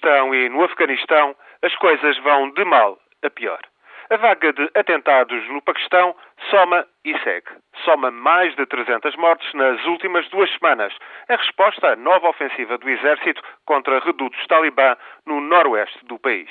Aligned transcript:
Paquistão 0.00 0.34
e 0.34 0.48
no 0.48 0.64
Afeganistão, 0.64 1.36
as 1.62 1.74
coisas 1.76 2.16
vão 2.18 2.50
de 2.50 2.64
mal 2.64 2.98
a 3.22 3.28
pior. 3.28 3.60
A 4.08 4.16
vaga 4.16 4.52
de 4.52 4.68
atentados 4.74 5.46
no 5.48 5.62
Paquistão 5.62 6.16
soma 6.50 6.86
e 7.04 7.16
segue. 7.18 7.46
Soma 7.84 8.10
mais 8.10 8.56
de 8.56 8.66
300 8.66 9.14
mortes 9.16 9.52
nas 9.54 9.84
últimas 9.84 10.28
duas 10.30 10.50
semanas, 10.54 10.92
em 11.28 11.36
resposta 11.36 11.92
à 11.92 11.96
nova 11.96 12.30
ofensiva 12.30 12.78
do 12.78 12.88
exército 12.88 13.42
contra 13.66 14.00
redutos 14.00 14.44
talibã 14.46 14.96
no 15.26 15.40
noroeste 15.40 16.04
do 16.06 16.18
país. 16.18 16.50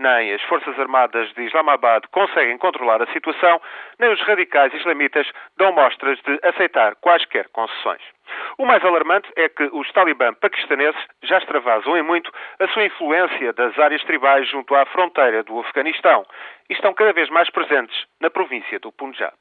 Nem 0.00 0.32
as 0.32 0.40
Forças 0.44 0.78
Armadas 0.78 1.30
de 1.34 1.42
Islamabad 1.42 2.02
conseguem 2.10 2.56
controlar 2.56 3.02
a 3.02 3.12
situação, 3.12 3.60
nem 3.98 4.10
os 4.10 4.20
radicais 4.22 4.72
islamitas 4.72 5.30
dão 5.58 5.72
mostras 5.72 6.18
de 6.22 6.40
aceitar 6.42 6.94
quaisquer 7.02 7.50
concessões. 7.50 8.00
O 8.56 8.64
mais 8.64 8.82
alarmante 8.82 9.30
é 9.36 9.46
que 9.50 9.64
os 9.64 9.92
talibã 9.92 10.32
paquistaneses 10.32 10.98
já 11.22 11.36
extravasam 11.36 11.98
em 11.98 12.02
muito 12.02 12.32
a 12.58 12.66
sua 12.68 12.86
influência 12.86 13.52
das 13.52 13.78
áreas 13.78 14.02
tribais 14.04 14.48
junto 14.48 14.74
à 14.74 14.86
fronteira 14.86 15.42
do 15.42 15.60
Afeganistão 15.60 16.24
e 16.70 16.72
estão 16.72 16.94
cada 16.94 17.12
vez 17.12 17.28
mais 17.28 17.50
presentes 17.50 18.06
na 18.22 18.30
província 18.30 18.78
do 18.78 18.90
Punjab. 18.90 19.34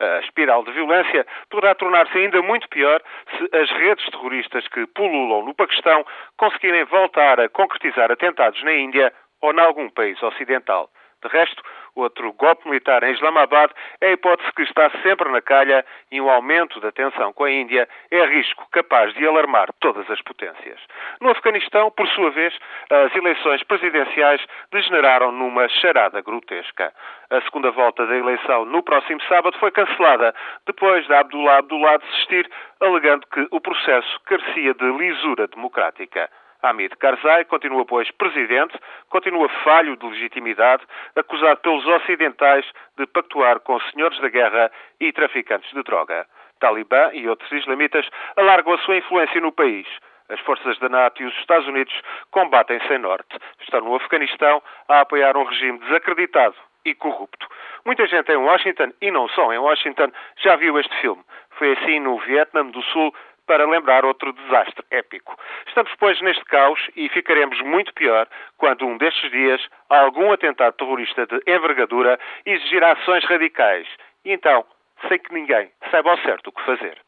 A 0.00 0.18
espiral 0.20 0.64
de 0.64 0.72
violência 0.72 1.24
poderá 1.48 1.74
tornar-se 1.74 2.18
ainda 2.18 2.42
muito 2.42 2.68
pior 2.68 3.00
se 3.38 3.56
as 3.56 3.70
redes 3.70 4.04
terroristas 4.10 4.66
que 4.68 4.86
pululam 4.88 5.44
no 5.44 5.54
Paquistão 5.54 6.04
conseguirem 6.36 6.84
voltar 6.84 7.40
a 7.40 7.48
concretizar 7.48 8.10
atentados 8.10 8.62
na 8.64 8.72
Índia 8.74 9.12
ou 9.44 9.52
em 9.52 9.60
algum 9.60 9.90
país 9.90 10.20
ocidental. 10.22 10.88
De 11.22 11.28
resto, 11.28 11.62
outro 11.94 12.32
golpe 12.34 12.66
militar 12.68 13.02
em 13.02 13.12
Islamabad 13.12 13.70
é 14.00 14.08
a 14.08 14.12
hipótese 14.12 14.52
que 14.52 14.62
está 14.62 14.90
sempre 15.02 15.30
na 15.30 15.40
calha 15.40 15.84
e 16.10 16.20
um 16.20 16.30
aumento 16.30 16.80
da 16.80 16.92
tensão 16.92 17.32
com 17.32 17.44
a 17.44 17.50
Índia 17.50 17.88
é 18.10 18.26
risco 18.26 18.66
capaz 18.70 19.14
de 19.14 19.26
alarmar 19.26 19.70
todas 19.80 20.10
as 20.10 20.20
potências. 20.22 20.78
No 21.20 21.30
Afeganistão, 21.30 21.90
por 21.90 22.06
sua 22.08 22.30
vez, 22.30 22.54
as 22.90 23.14
eleições 23.14 23.62
presidenciais 23.62 24.44
degeneraram 24.70 25.32
numa 25.32 25.66
charada 25.68 26.20
grotesca. 26.20 26.92
A 27.30 27.40
segunda 27.42 27.70
volta 27.70 28.06
da 28.06 28.16
eleição 28.16 28.66
no 28.66 28.82
próximo 28.82 29.22
sábado 29.22 29.58
foi 29.58 29.70
cancelada 29.70 30.34
depois 30.66 31.06
de 31.06 31.14
Abdullah 31.14 31.58
Abdullah 31.58 31.98
desistir, 31.98 32.50
alegando 32.80 33.26
que 33.26 33.46
o 33.50 33.60
processo 33.60 34.20
carecia 34.26 34.74
de 34.74 34.92
lisura 34.92 35.46
democrática. 35.48 36.30
Hamid 36.64 36.96
Karzai 36.96 37.44
continua, 37.44 37.84
pois, 37.84 38.10
presidente, 38.12 38.78
continua 39.10 39.48
falho 39.62 39.96
de 39.96 40.06
legitimidade, 40.06 40.82
acusado 41.14 41.60
pelos 41.60 41.86
ocidentais 41.86 42.64
de 42.96 43.06
pactuar 43.06 43.60
com 43.60 43.78
senhores 43.80 44.18
da 44.20 44.28
guerra 44.28 44.72
e 44.98 45.12
traficantes 45.12 45.70
de 45.72 45.82
droga. 45.82 46.26
Talibã 46.60 47.10
e 47.12 47.28
outros 47.28 47.52
islamitas 47.52 48.08
alargam 48.36 48.72
a 48.72 48.78
sua 48.78 48.96
influência 48.96 49.40
no 49.40 49.52
país. 49.52 49.86
As 50.30 50.40
forças 50.40 50.78
da 50.78 50.88
NATO 50.88 51.22
e 51.22 51.26
os 51.26 51.36
Estados 51.38 51.68
Unidos 51.68 51.94
combatem 52.30 52.80
sem 52.88 52.98
norte. 52.98 53.36
Estão 53.60 53.82
no 53.82 53.94
Afeganistão 53.94 54.62
a 54.88 55.00
apoiar 55.00 55.36
um 55.36 55.44
regime 55.44 55.78
desacreditado 55.80 56.56
e 56.84 56.94
corrupto. 56.94 57.46
Muita 57.84 58.06
gente 58.06 58.32
em 58.32 58.36
Washington, 58.36 58.92
e 59.02 59.10
não 59.10 59.28
só 59.28 59.52
em 59.52 59.58
Washington, 59.58 60.10
já 60.38 60.56
viu 60.56 60.78
este 60.78 60.94
filme. 61.00 61.22
Foi 61.58 61.72
assim 61.72 62.00
no 62.00 62.18
Vietnã 62.20 62.64
do 62.66 62.82
Sul, 62.82 63.14
para 63.46 63.66
lembrar 63.66 64.04
outro 64.04 64.32
desastre 64.32 64.84
épico. 64.90 65.36
Estamos, 65.66 65.92
pois, 65.98 66.20
neste 66.20 66.44
caos 66.44 66.80
e 66.96 67.08
ficaremos 67.08 67.60
muito 67.60 67.92
pior 67.94 68.26
quando 68.56 68.86
um 68.86 68.96
destes 68.96 69.30
dias 69.30 69.60
algum 69.88 70.32
atentado 70.32 70.74
terrorista 70.76 71.26
de 71.26 71.40
envergadura 71.46 72.18
exigirá 72.44 72.92
ações 72.92 73.24
radicais. 73.24 73.86
E 74.24 74.32
então, 74.32 74.64
sem 75.08 75.18
que 75.18 75.32
ninguém 75.32 75.70
saiba 75.90 76.10
ao 76.10 76.18
certo 76.18 76.48
o 76.48 76.52
que 76.52 76.64
fazer. 76.64 76.98